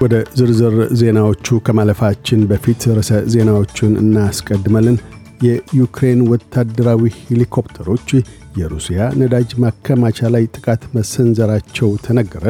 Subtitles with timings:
[0.00, 4.96] ወደ ዝርዝር ዜናዎቹ ከማለፋችን በፊት ርዕሰ ዜናዎቹን እናስቀድመልን።
[5.46, 8.08] የዩክሬን ወታደራዊ ሄሊኮፕተሮች
[8.58, 12.46] የሩሲያ ነዳጅ ማከማቻ ላይ ጥቃት መሰንዘራቸው ተነገረ።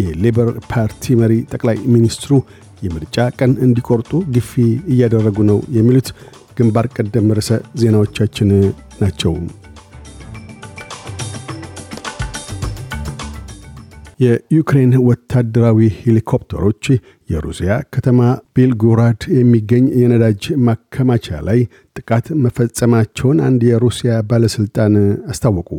[0.00, 2.32] የሌበር ፓርቲ መሪ ጠቅላይ ሚኒስትሩ
[2.82, 4.52] የምርጫ ቀን እንዲቆርጡ ግፊ
[4.92, 6.08] እያደረጉ ነው። የሚሉት
[6.58, 7.50] ግንባር ቀደም ርዕሰ
[7.82, 8.50] ዜናዎቻችን
[9.02, 9.34] ናቸው።
[14.22, 16.84] የዩክሬን ወታደራዊ ሄሊኮፕተሮች
[17.30, 18.20] የሩሲያ ከተማ
[18.56, 21.60] ቤልጎራድ የሚገኝ የነዳጅ ማከማቻ ላይ
[21.96, 24.94] ጥቃት መፈጸማቸውን አንድ የሩሲያ ባለሥልጣን
[25.32, 25.70] አስታወቁ።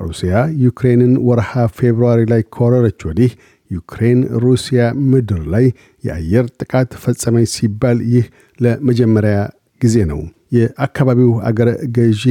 [0.00, 3.32] ሩሲያ ዩክሬንን ወርሃ ፌብርዋሪ ላይ ከወረረች ወዲህ
[3.70, 4.80] ዩክሬን ሩሲያ
[5.10, 5.66] ምድር ላይ
[6.04, 8.26] የአየር ጥቃት ፈጸመች ሲባል ይህ
[8.58, 9.36] ለመጀመሪያ
[9.80, 10.20] ጊዜ ነው።
[10.56, 12.24] የአካባቢው አገረ ገዢ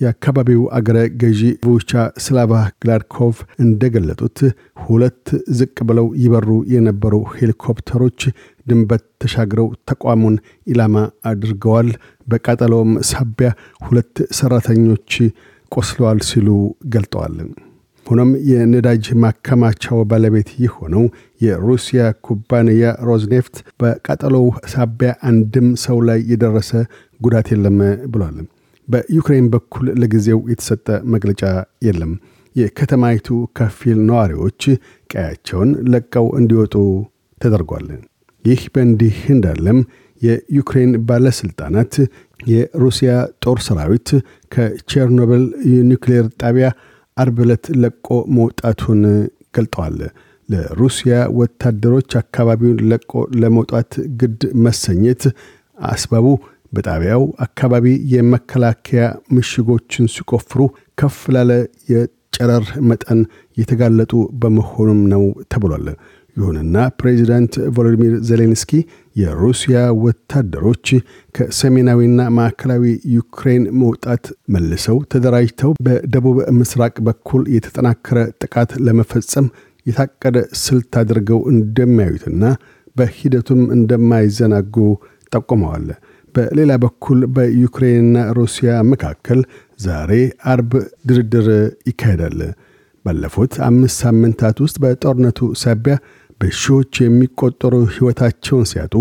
[0.00, 1.90] የአካባቢው አገረ ገዢ ቮቻ
[2.24, 3.34] ስላቫ ግላድኮቭ
[3.64, 4.38] እንደገለጡት
[4.84, 5.26] ሁለት
[5.58, 8.20] ዝቅ ብለው ይበሩ የነበሩ ሄሊኮፕተሮች
[8.66, 10.96] ድንበት ተሻግረው ተቋሙን ኢላማ
[11.30, 11.90] አድርገዋል።
[12.26, 15.12] በቃጠሎውም ሳቢያ ሁለት ሰራተኞች
[15.72, 16.48] ቆስለዋል ሲሉ
[16.94, 17.34] ገልጠዋል።
[18.06, 21.04] ሆኖም የነዳጅ ማከማቻው ባለቤት የሆነው
[21.40, 26.70] የሩሲያ ኩባንያ ሮዝኔፍት በቃጠሎው ሳቢያ አንድም ሰው ላይ የደረሰ
[27.20, 27.78] ጉዳት የለም
[28.12, 28.38] ብሏል።
[28.90, 31.42] በዩክሬን በኩል ለጊዜው የተሰጠ መግለጫ
[31.86, 32.12] የለም።
[32.56, 34.62] የከተማይቱ ከፊል ነዋሪዎች
[35.10, 36.74] ቀያቸውን ለቀው እንዲወጡ
[37.40, 37.88] ተደርጓል።
[38.44, 39.78] ይህ በእንዲህ እንዳለም
[40.22, 41.94] የዩክሬን ባለሥልጣናት
[42.46, 43.12] የሩሲያ
[43.44, 44.08] ጦር ሰራዊት
[44.52, 46.66] ከቼርኖብል የኒውክሌር ጣቢያ
[47.16, 49.00] አርብ ዕለት ለቆ መውጣቱን
[49.54, 49.96] ገልጠዋል።
[50.48, 55.22] ለሩሲያ ወታደሮች አካባቢውን ለቆ ለመውጣት ግድ መሰኘት
[55.88, 56.26] አስባቡ
[56.72, 59.04] በጣቢያው አካባቢ የመከላከያ
[59.36, 60.60] ምሽጎችን ሲቆፍሩ
[60.98, 61.52] ከፍ ላለ
[61.92, 63.20] የጨረር መጠን
[63.56, 64.12] የተጋለጡ
[64.42, 65.22] በመሆኑም ነው
[65.52, 65.86] ተብሏል።
[66.36, 68.72] ይሁንና ፕሬዚዳንት ቮሎዲሚር ዜሌንስኪ
[69.16, 70.86] የሩሲያ ወታደሮች
[71.34, 79.48] ከሰሜናዊና ማዕከላዊ ዩክሬን መውጣት መልሰው ተደራጅተው በደቡብ ምስራቅ በኩል የተጠናከረ ጥቃት ለመፈጸም
[79.86, 82.42] የታቀደ ስልት አድርገው እንደሚያዩትና
[82.96, 84.76] በሂደቱም እንደማይዘናጉ
[85.32, 85.86] ጠቁመዋል።
[86.34, 89.40] በሌላ በኩል በዩክሬንና ሩሲያ መካከል
[89.80, 90.12] ዛሬ
[90.52, 90.72] አርብ
[91.08, 91.48] ድርድር
[91.90, 92.38] ይካሄዳል።
[93.04, 95.94] ባለፉት አምስት ሳምንታት ውስጥ በጦርነቱ ሳቢያ
[96.40, 98.94] በሺዎች የሚቆጠሩ ሕይወታቸውን ሲያጡ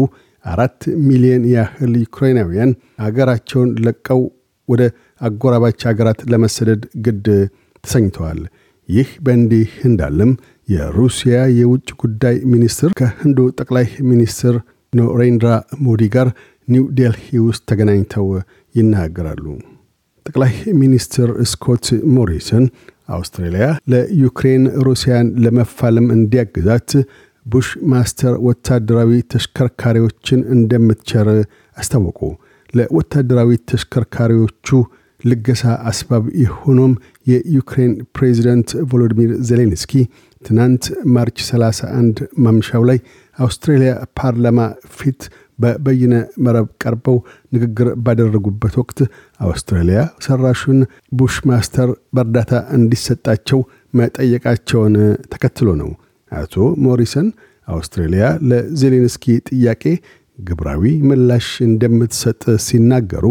[0.46, 2.72] አራት ሚሊዮን ያህል ዩክሬናውያን
[3.06, 4.22] አገራቸውን ለቀው
[4.70, 4.84] ወደ
[5.22, 7.28] አጎራባች አገራት ለመሰደድ ግድ
[7.84, 8.40] ተሰኝተዋል።
[8.90, 10.32] ይህ በእንዲህ እንዳለም
[10.68, 14.56] የሩሲያ የውጭ ጉዳይ ሚኒስትር ከህንዱ ጠቅላይ ሚኒስትር
[14.94, 15.50] ናሬንድራ
[15.86, 16.28] ሞዲ ጋር
[16.70, 18.28] ኒው ዴልሂ ውስጥ ተገናኝተው
[18.76, 19.46] ይናገራሉ።
[20.26, 21.86] ጠቅላይ ሚኒስትር ስኮት
[22.16, 22.66] ሞሪሰን
[23.10, 26.92] አውስትራሊያ ለዩክሬን ሩሲያን ለመፋለም እንዲያግዛት
[27.46, 31.28] ቡሽ ማስተር ወታደራዊ ተሽከርካሪዎችን እንደምትቸር
[31.78, 32.20] አስታወቁ።
[32.74, 34.68] ለወታደራዊ ተሽከርካሪዎቹ
[35.24, 36.92] ልገሳ አስባብ የሆነውም
[37.28, 39.94] የዩክሬን ፕሬዚደንት ቮሎዲሚር ዜሌንስኪ
[40.44, 40.84] ትናንት
[41.16, 43.00] March 31 ማምሻው ላይ
[43.38, 44.60] አውስትራሊያ ፓርላማ
[44.98, 45.22] ፊት
[45.60, 46.14] በበይነ
[46.46, 47.18] መረብ ቀርበው
[47.54, 49.00] ንግግር ባደረጉበት ወቅት
[49.40, 50.80] አውስትራሊያ ሰራሹን
[51.20, 53.62] ቡሽ ማስተር በእርዳታ እንዲሰጣቸው
[53.94, 54.96] መጠየቃቸውን
[55.34, 55.92] ተከትሎ ነው።
[56.32, 56.56] አቶ
[56.86, 57.28] ሞሪሰን
[57.68, 59.84] አውስትራሊያ ለዜሌንስኪ ጥያቄ
[60.40, 63.26] ግብራዊ ምላሽ እንደምትሰጥ ሲናገሩ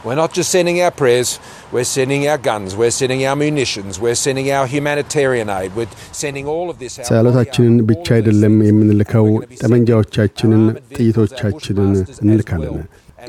[0.00, 1.40] We're not just sending our prayers,
[1.72, 6.46] we're sending our guns, we're sending our munitions, we're sending our humanitarian aid, we're sending
[6.46, 7.06] all of this out.
[7.08, 9.26] ጸሎታችንን ብቻ አይደለም የምንልከው፣
[9.62, 10.62] ጠመንጃዎቻችንን፣
[10.96, 11.90] ጥይቶቻችንን
[12.24, 12.78] እንልካለን።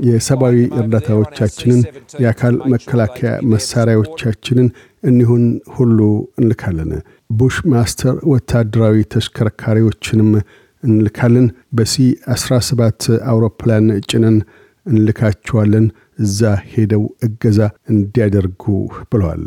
[0.07, 1.79] የሰብአዊ እርዳታዎቻችንን፣
[2.19, 4.67] የአካል መከላከያ መሳሪያዎቻችንን
[5.03, 5.43] እኒሁን
[5.77, 5.99] ሁሉ
[6.41, 6.91] እንልካለን።
[7.31, 10.29] ቡሽ ማስተር ወታደራዊ ተሽከርካሪዎችንም
[10.83, 11.95] እንልካለን። በሲ
[12.35, 14.37] 17 አውሮፕላን ጭነን
[14.85, 15.87] እንልካቸዋለን
[16.18, 16.40] እዛ
[16.70, 17.60] ሄደው እገዛ
[17.92, 18.64] እንዲያደርጉ
[19.12, 19.44] ብለዋል።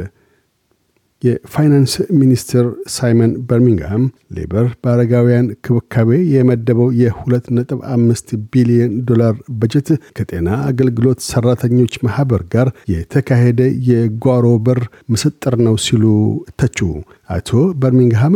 [1.23, 2.65] የፋይናንስ ሚኒስትር
[2.95, 4.03] ሳይመን በርሚንግሃም
[4.35, 14.45] ሌበር በአረጋውያን ክብካቤ የመደበው የ2.5 ቢሊዮን ዶላር በጀት ከጤና አገልግሎት ሰራተኞች ማኅበር ጋር የተካሄደ የጓሮ
[14.67, 16.05] በር ምስጥር ነው ሲሉ
[16.61, 16.79] ተቹ።
[17.29, 17.51] አቶ
[17.81, 18.35] በርሚንግሃም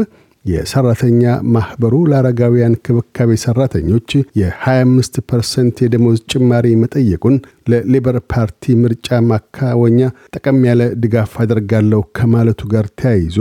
[0.49, 1.23] የሰራተኛ
[1.53, 4.09] ማኅበሩ ለአረጋውያን ክብካቤ ሰራተኞች
[4.41, 7.35] የ25 percent የደሞዝ ጭማሪ መጠየቁን
[7.71, 9.99] ለሌበር ፓርቲ ምርጫ ማከናወኛ
[10.35, 13.37] ጠቀም ያለ ድጋፍ አደርጋለሁ ከማለቱ ጋር ተያይዞ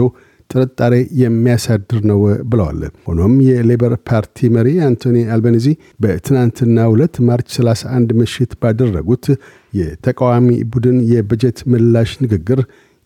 [0.51, 2.21] ጥርጣሬ የሚያሳድር ነው
[2.51, 2.79] ብለዋል።
[3.09, 5.67] ሆኖም የሌበር ፓርቲ መሪ አንቶኒ አልበኒዚ
[6.03, 9.27] በትናንትናው ዕለት March 31 ምሽት ባደረጉት
[9.79, 12.61] የተቃዋሚ ቡድን የበጀት ምላሽ ንግግር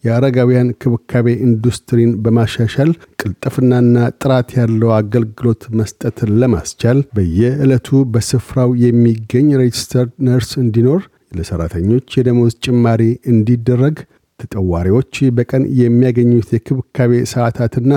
[0.04, 2.90] የአረጋውያን ክብካቤ ኢንዱስትሪን በማሻሻል
[3.20, 11.02] ቅልጥፍናና ጥራት ያለው አገልግሎት መስጠትን ለማስቻል በየዕለቱ በስፍራው የሚገኝ registered nurse እንዲኖር፣
[11.32, 13.02] ለሠራተኞች የደሞዝ ጭማሪ
[13.32, 13.96] እንዲደረግ፣
[14.40, 17.92] ተጠዋሪዎች በቀን የሚያገኙት የክብካቤ ሰዓታትና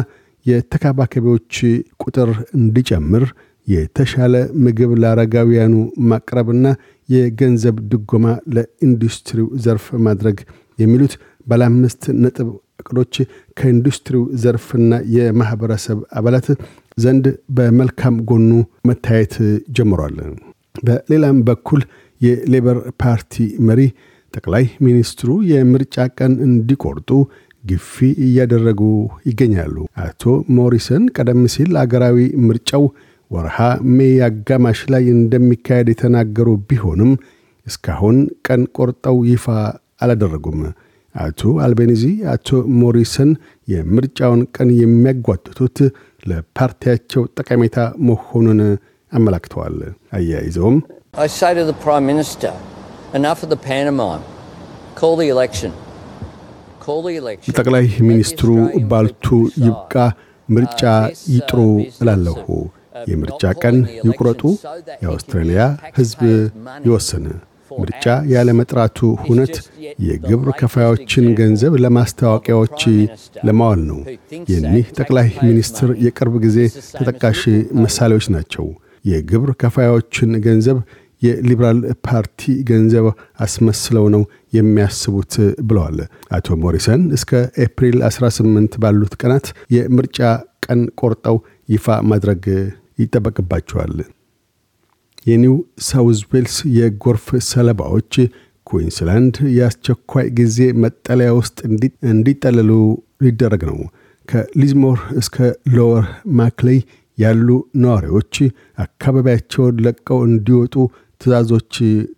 [0.45, 1.53] የተንከባካቢዎች
[2.03, 3.23] ቁጥር እንዲጨምር
[3.67, 5.75] የተሻለ ምግብ ለአረጋውያኑ
[6.09, 6.65] ማቅረብና
[7.09, 8.25] የገንዘብ ድጎማ
[8.55, 10.37] ለኢንዱስትሪው ዘርፍ ማድረግ
[10.79, 11.13] የሚሉት
[11.47, 12.47] ባለ አምስት ነጥብ
[12.81, 13.15] እቅዶች
[13.57, 16.47] ከኢንዱስትሪው ዘርፍና የማኅበረሰብ አባላት
[16.97, 17.25] ዘንድ
[17.57, 18.49] በመልካም ጎኑ
[18.89, 19.33] መታየት
[19.77, 20.17] ጀምሯል።
[20.83, 21.81] በሌላም በኩል
[22.21, 23.35] የሌበር ፓርቲ
[23.67, 23.81] መሪ
[24.33, 27.09] ጠቅላይ ሚኒስትሩ የምርጫ ቀን እንዲቆርጡ
[27.63, 27.95] ግፊ
[28.25, 28.81] እያደረጉ
[29.29, 30.23] ይገኛሉ። አቶ
[30.57, 32.17] ሞሪሰን ቀደም ሲል አገራዊ
[32.47, 32.83] ምርጫው
[33.31, 33.57] ወርሃ
[33.95, 37.11] ሜይ አጋማሽ ላይ እንደሚካሄድ የተናገሩ ቢሆንም
[37.67, 38.17] እስካሁን
[38.47, 39.45] ቀን ቆርጠው ይፋ
[40.05, 40.59] አላደረጉም።
[41.15, 42.47] አቶ አልቤኒዚ አቶ
[42.79, 43.29] ሞሪሰን
[43.67, 45.77] የምርጫውን ቀን የሚያጓትቱት
[46.29, 47.77] ለፓርቲያቸው ጠቀሜታ
[48.09, 48.59] መሆኑን
[49.11, 49.77] አመላክተዋል።
[50.13, 50.77] አያይዘውም.
[57.55, 58.49] ጠቅላይ ሚኒስትሩ
[58.91, 59.27] ባልቱ
[59.63, 59.93] ይብቃ፣
[60.49, 60.81] ምርጫ
[61.35, 61.59] ይጥሩ
[62.01, 62.45] እላለሁ።
[63.09, 64.41] የምርጫ ቀን ይቁረጡ፣
[65.03, 65.61] የአውስትራሊያ
[65.97, 66.21] ሕዝብ
[66.85, 67.25] ይወስን።
[67.79, 69.55] ምርጫ ያለመጥራቱ ሁነት
[70.05, 72.81] የግብር ከፋዮችን ገንዘብ ለማስታወቂያዎች
[73.47, 73.99] ለማዋል ነው።
[74.51, 76.57] የኒህ ጠቅላይ ሚኒስትር የቅርብ ጊዜ
[76.97, 77.41] ተጠቃሽ
[77.83, 78.67] ምሳሌዎች ናቸው።
[79.05, 80.77] የግብር ከፋዮችን ገንዘብ
[81.21, 81.77] የሊበራል
[82.07, 82.39] ፓርቲ
[82.69, 83.05] ገንዘብ
[83.45, 84.23] አስመስለው ነው
[84.53, 85.33] የሚያስቡት
[85.67, 85.99] ብለዋል
[86.31, 87.31] አቶ ሞሪሰን። እስከ
[87.65, 90.19] ኤፕሪል 18 ባሉት ቀናት የምርጫ
[90.65, 91.37] ቀን ቆርጠው
[91.69, 92.43] ይፋ ማድረግ
[92.99, 93.95] ይጠበቅባቸዋል።
[95.25, 95.55] የኒው
[95.85, 98.13] ሳውዝ ዌልስ የጎርፍ ሰለባዎች
[98.67, 101.57] ኩዊንስላንድ የአስቸኳይ ጊዜ መጠለያ ውስጥ
[102.11, 102.71] እንዲጠለሉ
[103.25, 103.79] ሊደረግ ነው።
[104.29, 105.35] ከሊዝሞር እስከ
[105.75, 106.05] ሎወር
[106.37, 106.79] ማክሌይ
[107.17, 107.47] ያሉ
[107.83, 108.35] ነዋሪዎች
[108.85, 110.73] አካባቢያቸውን ለቀው እንዲወጡ
[111.21, 111.73] ትእዛዞች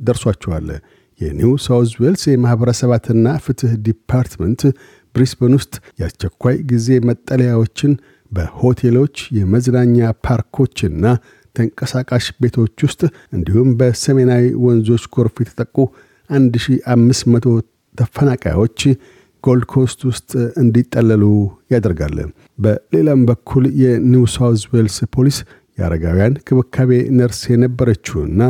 [0.08, 0.70] ደርሷቸዋል።
[1.22, 4.62] የኒው ሳውዝ ዌልስ የማኅበረሰባትና ፍትሕ ዲፓርትመንት
[5.16, 7.94] ብሪስበን ውስጥ የአስቸኳይ ጊዜ መጠለያዎችን
[8.32, 9.98] በሆቴሎች የመዝናኛ
[10.28, 11.04] ፓርኮችና
[11.56, 13.02] ተንቀሳቃሽ ቤቶች ውስጥ
[13.36, 15.78] እንዲሁም በሰሜናዊ ወንዞች ጎርፍ የተጠቁ
[16.30, 17.54] 1500
[17.96, 18.80] ተፈናቃዮች
[19.44, 20.32] ጎልድ ኮስት ውስጥ
[20.62, 21.24] እንዲጠለሉ
[21.74, 22.18] ያደርጋል።
[22.60, 25.38] በሌላም በኩል የኒው ሳውዝ ዌልስ ፖሊስ
[25.78, 28.42] የአረጋውያን ክብካቤ ነርስ የነበረችውና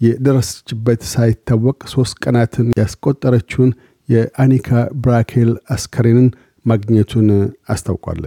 [0.00, 3.70] የደረሰችበት ሳይታወቅ ሦስት ቀናትን ያስቆጠረችውን
[4.08, 4.68] የአኒካ
[5.04, 6.28] ብራኬል አስከሬንን
[6.66, 7.28] ማግኘቱን
[7.68, 8.22] አስታውቋል።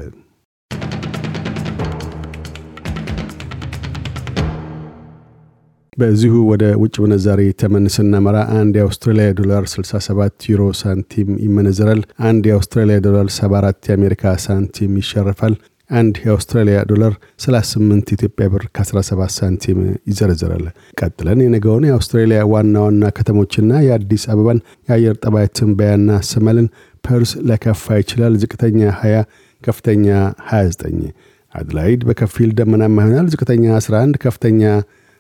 [5.98, 12.98] በዚሁ ወደ ውጭ ምንዛሪ ተመን ስናመራ አንድ የአውስትራሊያ ዶላር 67 ዩሮ ሳንቲም ይመነዘራል። አንድ የአውስትራሊያ
[13.08, 15.56] ዶላር 74 የአሜሪካ ሳንቲም ይሸርፋል።
[15.90, 17.14] አንድ የአውስትራሊያ ዶላር
[17.44, 19.06] 38 ኢትዮጵያ ብር ከ17
[19.38, 20.66] ሳንቲም ይዘረዘራል።
[21.00, 24.60] ቀጥለን የነገውን የአውስትራሊያ ዋና ዋና ከተሞችና የአዲስ አበባን
[24.90, 26.68] የአየር ጠባይ ትንበያ እናሰማለን
[27.04, 29.26] ፐርዝ ሊያካፋ ይችላል። ዝቅተኛ 20፣
[29.62, 30.08] ከፍተኛ
[30.52, 31.10] 29።
[31.54, 34.62] አደላይድ በከፊል ደመናማ ይሆናል። ዝቅተኛ 11፣ ከፍተኛ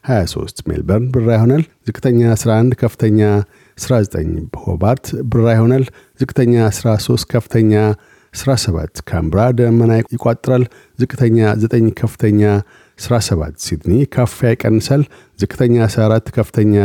[0.09, 3.19] 23 ሜልበርን ብራ ይሆናል። ዝቅተኛ 11 ከፍተኛ
[3.77, 4.31] 19
[4.63, 5.83] ሆባርት ብራ ይሆናል።
[6.19, 7.73] ዝቅተኛ 13 ከፍተኛ
[8.33, 10.63] 17 ካምብራ ደመና ይቋጥራል።
[10.99, 12.41] ዝቅተኛ 9 ከፍተኛ
[12.99, 15.03] 17 ሲድኒ ካፊያ ይቀንሳል።
[15.39, 16.75] ዝቅተኛ 14 ከፍተኛ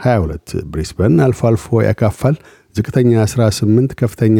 [0.00, 2.36] 22 ብሪስበን አልፎ አልፎ ያካፋል።
[2.74, 4.38] ዝቅተኛ 18 ከፍተኛ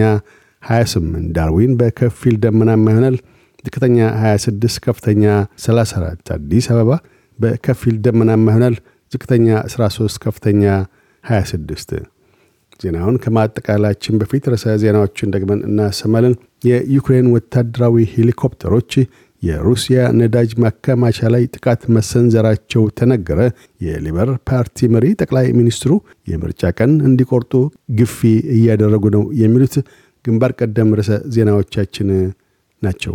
[0.62, 3.16] 28 ዳርዊን በከፊል ደመናማ ይሆናል።
[3.64, 5.24] ዝቅተኛ 26 ከፍተኛ
[5.64, 6.92] 34 አዲስ አበባ
[7.40, 8.76] በከፊል ደመናማ ይሆናል።
[9.12, 10.62] ዝቅተኛ 13 ከፍተኛ
[11.24, 11.94] 26
[12.80, 16.34] ዜናውን ከማጠቃላችን በፊት ርዕሰ ዜናዎችን ደግመን እናሰማለን።
[16.68, 18.92] የዩክሬን ወታደራዊ ሄሊኮፕተሮች
[19.42, 23.40] የሩሲያ ነዳጅ ማከማቻ ላይ ጥቃት መሰንዘራቸው ተነገረ።
[23.80, 25.92] የሊበር ፓርቲ መሪ ጠቅላይ ሚኒስትሩ
[26.32, 27.52] የምርጫ ቀን እንዲቆርጡ
[27.98, 28.18] ግፊ
[28.56, 29.76] እያደረጉ ነው። የሚሉት
[30.24, 32.10] ግንባር ቀደም ርዕሰ ዜናዎቻችን
[32.82, 33.14] ናቸው።